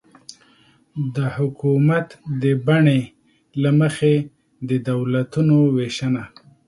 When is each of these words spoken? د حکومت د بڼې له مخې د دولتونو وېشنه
د 1.15 1.17
حکومت 1.35 2.07
د 2.41 2.43
بڼې 2.67 3.01
له 3.61 3.71
مخې 3.79 4.13
د 4.69 4.71
دولتونو 4.89 5.57
وېشنه 5.77 6.23